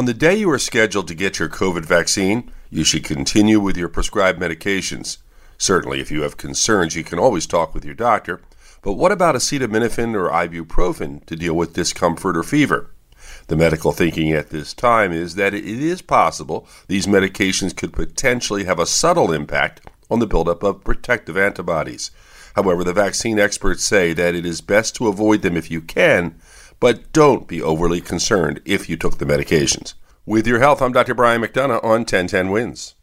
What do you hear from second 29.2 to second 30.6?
medications. With your